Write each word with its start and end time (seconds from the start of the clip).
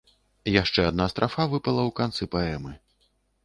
Яшчэ 0.61 0.85
адна 0.93 1.07
страфа 1.11 1.47
выпала 1.53 1.81
ў 1.89 1.91
канцы 2.03 2.23
паэмы. 2.37 2.73